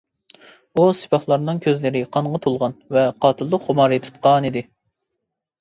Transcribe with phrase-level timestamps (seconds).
[0.79, 4.65] ئۇ سىپاھلارنىڭ كۆزلىرى قانغا تولغان ۋە قاتىللىق خۇمارى تۇتقانىدى.